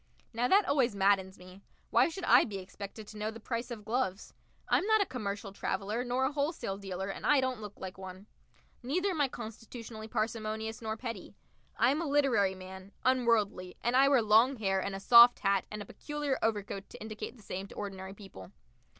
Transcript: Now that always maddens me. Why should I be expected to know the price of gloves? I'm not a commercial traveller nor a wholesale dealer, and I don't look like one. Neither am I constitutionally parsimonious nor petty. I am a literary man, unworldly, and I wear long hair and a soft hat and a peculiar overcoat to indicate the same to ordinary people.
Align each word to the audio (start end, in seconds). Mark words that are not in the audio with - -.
Now 0.33 0.47
that 0.47 0.67
always 0.67 0.95
maddens 0.95 1.37
me. 1.37 1.61
Why 1.91 2.09
should 2.09 2.23
I 2.23 2.43
be 2.43 2.57
expected 2.57 3.05
to 3.07 3.17
know 3.19 3.29
the 3.29 3.39
price 3.39 3.69
of 3.69 3.85
gloves? 3.85 4.33
I'm 4.67 4.83
not 4.87 4.99
a 4.99 5.05
commercial 5.05 5.51
traveller 5.53 6.03
nor 6.03 6.25
a 6.25 6.31
wholesale 6.31 6.79
dealer, 6.79 7.09
and 7.09 7.23
I 7.23 7.39
don't 7.39 7.61
look 7.61 7.79
like 7.79 7.99
one. 7.99 8.25
Neither 8.81 9.09
am 9.11 9.21
I 9.21 9.27
constitutionally 9.27 10.07
parsimonious 10.07 10.81
nor 10.81 10.97
petty. 10.97 11.35
I 11.77 11.91
am 11.91 12.01
a 12.01 12.07
literary 12.07 12.55
man, 12.55 12.93
unworldly, 13.05 13.77
and 13.83 13.95
I 13.95 14.07
wear 14.09 14.23
long 14.23 14.55
hair 14.55 14.81
and 14.81 14.95
a 14.95 14.99
soft 14.99 15.37
hat 15.41 15.65
and 15.69 15.83
a 15.83 15.85
peculiar 15.85 16.39
overcoat 16.41 16.89
to 16.89 16.99
indicate 16.99 17.37
the 17.37 17.43
same 17.43 17.67
to 17.67 17.75
ordinary 17.75 18.15
people. 18.15 18.51